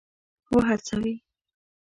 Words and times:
وهڅوي. 0.53 1.13